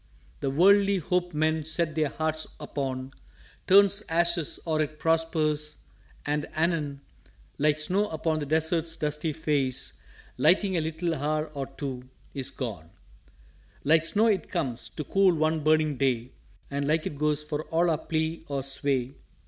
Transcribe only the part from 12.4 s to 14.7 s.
gone_." "Like Snow it